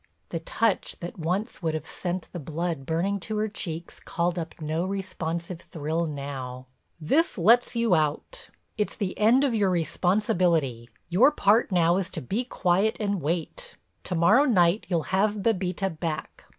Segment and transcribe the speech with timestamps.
[0.29, 4.59] The touch that once would have sent the blood burning to her cheeks called up
[4.59, 6.65] no responsive thrill now:
[6.99, 10.89] "This lets you out—it's the end of your responsibility.
[11.09, 13.75] Your part now is to be quiet and wait.
[14.05, 16.45] To morrow night you'll have Bébita back.